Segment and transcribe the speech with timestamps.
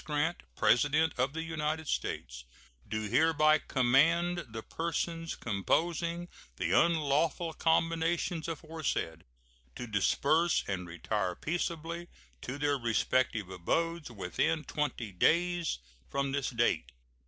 [0.03, 2.43] Grant, President of the United States,
[2.87, 9.25] do hereby command the persons composing the unlawful combinations aforesaid
[9.75, 12.07] to disperse and retire peaceably
[12.41, 15.77] to their respective abodes within twenty days
[16.09, 16.91] from this date.